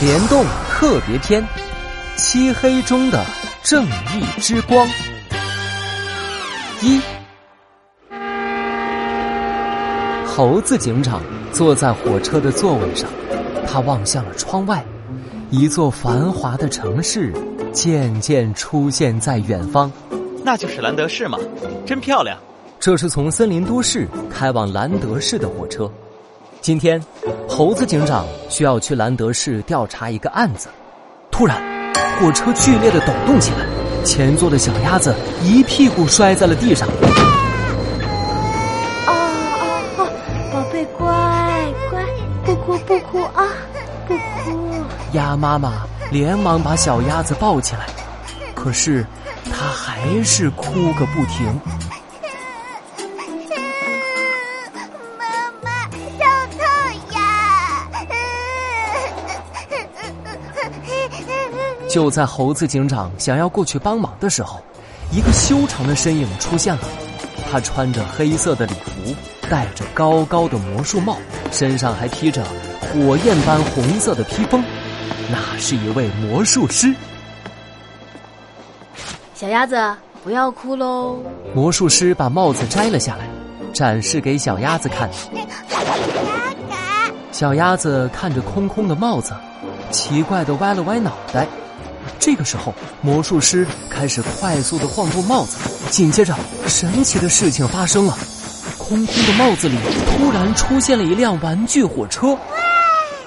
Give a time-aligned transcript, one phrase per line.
[0.00, 1.44] 联动特别篇：
[2.14, 3.20] 漆黑中的
[3.64, 4.86] 正义之光。
[6.80, 7.00] 一，
[10.24, 11.20] 猴子警长
[11.52, 13.10] 坐在火车的座位上，
[13.66, 14.84] 他望向了窗外，
[15.50, 17.34] 一座繁华的城市
[17.72, 19.90] 渐渐出现在远方。
[20.44, 21.36] 那就是兰德市吗？
[21.84, 22.38] 真漂亮。
[22.78, 25.90] 这是从森林都市开往兰德市的火车。
[26.60, 27.02] 今天，
[27.48, 30.68] 猴子警长需要去兰德市调查一个案子。
[31.30, 31.62] 突然，
[32.20, 33.58] 火车剧烈的抖动起来，
[34.04, 36.86] 前座的小鸭子一屁股摔在了地上。
[39.06, 39.64] 啊啊
[39.96, 40.00] 啊！
[40.52, 41.06] 宝贝，乖
[41.90, 42.04] 乖，
[42.44, 43.46] 不哭不哭啊，
[44.06, 44.58] 不哭。
[45.12, 47.86] 鸭妈妈连忙把小鸭子抱起来，
[48.54, 49.06] 可是
[49.46, 51.58] 它还是哭个不停。
[61.88, 64.60] 就在猴子警长想要过去帮忙的时候，
[65.10, 66.82] 一个修长的身影出现了。
[67.50, 69.14] 他穿着黑色的礼服，
[69.48, 71.16] 戴着高高的魔术帽，
[71.50, 72.44] 身上还披着
[72.82, 74.62] 火焰般红色的披风，
[75.30, 76.94] 那是一位魔术师。
[79.34, 79.82] 小鸭子，
[80.22, 81.16] 不要哭喽！
[81.54, 83.26] 魔术师把帽子摘了下来，
[83.72, 85.08] 展示给小鸭子看。
[87.32, 89.32] 小鸭子看着空空的帽子，
[89.90, 91.46] 奇怪的歪了歪脑袋。
[92.18, 95.58] 这个时候，魔术师开始快速的晃动帽子，
[95.90, 96.34] 紧接着，
[96.66, 98.16] 神奇的事情发生了，
[98.76, 102.36] 空空的帽子里突然出现了一辆玩具火车。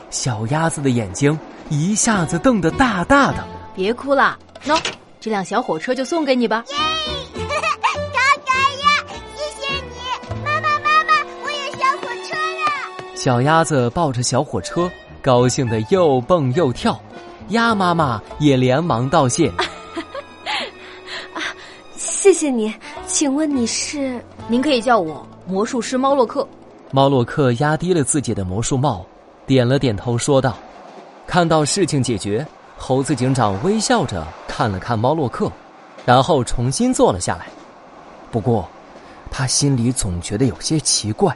[0.10, 1.38] 小鸭子的眼睛
[1.70, 3.48] 一下子瞪得大大的。
[3.74, 4.78] 别哭了，喏，
[5.20, 6.64] 这辆小火车就送给你吧。
[6.70, 9.04] 耶，好可爱呀！
[9.38, 11.14] 谢谢你，妈妈妈妈，
[11.44, 13.16] 我有小火车了。
[13.16, 14.92] 小鸭子抱着小火车，
[15.22, 17.00] 高兴的又蹦又跳。
[17.50, 19.50] 鸭妈妈也连忙道谢。
[21.34, 21.42] 啊，
[21.98, 22.74] 谢谢你，
[23.06, 24.24] 请问你是？
[24.48, 26.48] 您可以叫我魔术师猫洛克。
[26.92, 29.06] 猫洛克压低了自己的魔术帽，
[29.46, 30.58] 点了点头，说道
[31.26, 32.46] ：“看到事情解决，
[32.78, 35.50] 猴子警长微笑着看了看猫洛克，
[36.06, 37.48] 然后重新坐了下来。
[38.30, 38.70] 不过，
[39.30, 41.36] 他心里总觉得有些奇怪。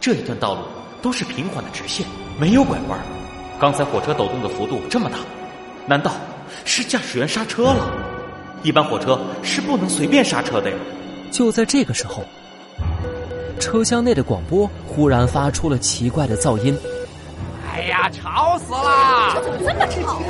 [0.00, 0.60] 这一段道路
[1.00, 2.06] 都是平缓的直线，
[2.38, 2.98] 没有拐弯。
[3.60, 5.18] 刚才火车抖动的幅度这么大。”
[5.86, 6.12] 难道
[6.64, 7.88] 是驾驶员刹车了？
[8.62, 10.76] 一般火车是不能随便刹车的呀。
[11.30, 12.24] 就在这个时候，
[13.60, 16.76] 车厢内的广播忽然发出了奇怪的噪音。
[17.72, 19.34] 哎呀，吵死了！
[19.34, 20.20] 这怎么这么吵？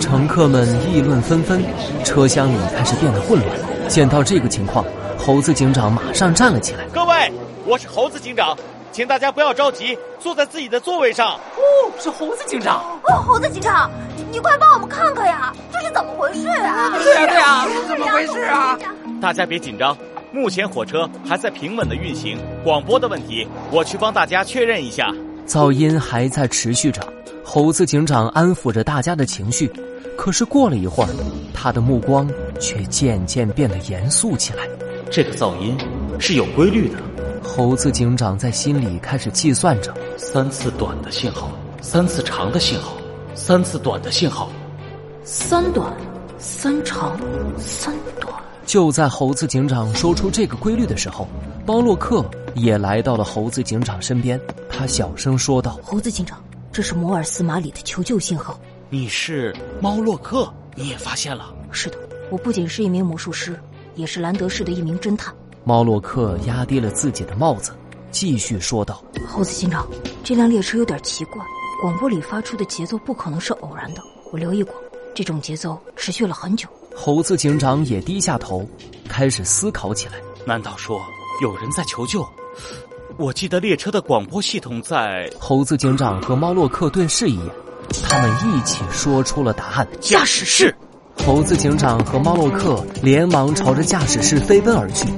[0.00, 1.62] 乘客们议论纷纷，
[2.02, 3.56] 车厢里开始变得混乱。
[3.88, 4.84] 见到这个情况，
[5.18, 6.84] 猴子警长马上站了起来。
[6.92, 7.32] 各位，
[7.66, 8.56] 我是猴子警长。
[8.92, 11.32] 请大家不要着急，坐在自己的座位上。
[11.32, 11.60] 哦，
[11.98, 13.00] 是猴子警长。
[13.04, 13.90] 哦，猴子警长，
[14.30, 16.92] 你快帮我们看看呀，这是怎么回事啊？
[17.02, 18.78] 对呀对呀，怎么回事啊？
[19.18, 19.96] 大家别紧张，
[20.30, 22.38] 目前火车还在平稳的运行。
[22.62, 25.10] 广播的问题，我去帮大家确认一下。
[25.46, 27.00] 噪音还在持续着，
[27.42, 29.72] 猴子警长安抚着大家的情绪。
[30.18, 31.08] 可是过了一会儿，
[31.54, 32.30] 他的目光
[32.60, 34.68] 却渐渐变得严肃起来。
[35.10, 35.76] 这个噪音
[36.20, 36.98] 是有规律的。
[37.42, 42.96] 猴子警长在心里开始计算着：三次短的信号，三次长的信号，
[43.34, 44.48] 三次短的信号，
[45.24, 45.92] 三短，
[46.38, 47.18] 三长，
[47.58, 48.32] 三短。
[48.64, 51.28] 就在猴子警长说出这个规律的时候，
[51.66, 54.40] 包洛克也来到了猴子警长身边。
[54.70, 56.42] 他小声说道：“猴子警长，
[56.72, 58.58] 这是摩尔斯马里的求救信号。
[58.88, 61.52] 你是猫洛克，你也发现了？
[61.70, 61.98] 是的，
[62.30, 63.58] 我不仅是一名魔术师，
[63.94, 67.72] 也是兰德市的一名侦探。”猫洛克压低了自己的帽子，
[68.10, 69.86] 继续说道：“猴子警长，
[70.24, 71.40] 这辆列车有点奇怪，
[71.80, 74.02] 广播里发出的节奏不可能是偶然的。
[74.32, 74.74] 我留意过，
[75.14, 78.68] 这种节奏持续了很久。”猴子警长也低下头，
[79.08, 80.14] 开始思考起来。
[80.44, 81.00] 难道说
[81.40, 82.26] 有人在求救？
[83.16, 85.30] 我记得列车的广播系统在……
[85.38, 87.50] 猴子警长和猫洛克对视一眼，
[88.02, 90.74] 他们一起说出了答案：驾驶室。
[91.24, 95.08] 猴子警长和猫洛克连忙朝着驾驶室飞奔而去。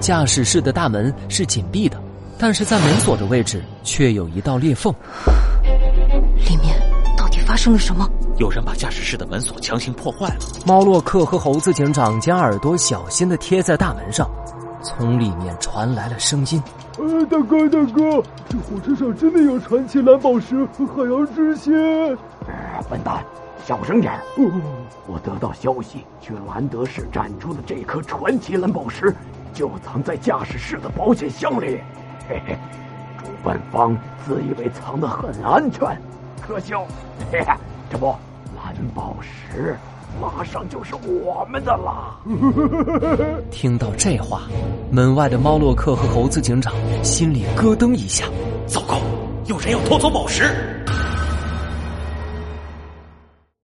[0.00, 1.98] 驾驶室的大门是紧闭的，
[2.38, 4.92] 但是在门锁的位置却有一道裂缝。
[6.46, 6.78] 里面
[7.16, 8.06] 到底发生了什么？
[8.36, 10.40] 有人把驾驶室的门锁强行破坏了。
[10.66, 14.30] 猫洛克和猴子警长将耳朵小心的贴在大门上，
[14.86, 16.62] 从里面传来了声音
[16.96, 21.74] ：“呃，大哥，大哥，这火车上真的有传奇蓝宝石和海洋之心。”
[22.88, 23.24] 笨蛋，
[23.64, 24.48] 小声点哦，
[25.08, 29.12] 我得到消息，去兰德市展出的这颗传奇蓝宝石。
[29.52, 31.80] 就藏在驾驶室的保险箱里。
[32.28, 32.56] 嘿嘿，
[33.18, 36.00] 主办方自以为藏得很安全，
[36.40, 36.86] 可笑。
[37.32, 37.52] 嘿嘿，
[37.90, 38.14] 这不，
[38.54, 39.76] 蓝宝石
[40.20, 42.16] 马上就是我们的啦！
[43.50, 44.42] 听到这话，
[44.90, 46.72] 门外的猫洛克和猴子警长
[47.02, 48.24] 心里咯噔一下。
[48.66, 48.98] 糟糕，
[49.46, 50.44] 有人要偷走宝石！